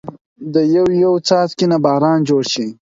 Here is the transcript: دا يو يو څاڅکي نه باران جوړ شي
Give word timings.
دا 0.53 0.61
يو 0.75 0.87
يو 1.03 1.13
څاڅکي 1.27 1.65
نه 1.71 1.77
باران 1.85 2.17
جوړ 2.29 2.43
شي 2.53 2.65